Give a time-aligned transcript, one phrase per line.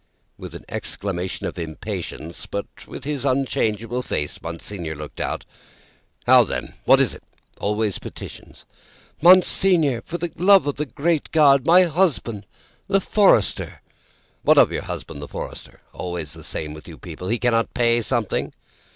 [0.35, 5.45] With an exclamation of impatience, but with his unchangeable face, Monseigneur looked out.
[6.25, 6.73] "How, then!
[6.85, 7.21] What is it?
[7.59, 8.65] Always petitions!"
[9.21, 10.01] "Monseigneur.
[10.03, 11.67] For the love of the great God!
[11.67, 12.47] My husband,
[12.87, 13.83] the forester."
[14.41, 15.81] "What of your husband, the forester?
[15.93, 17.27] Always the same with you people.
[17.27, 18.53] He cannot pay something?"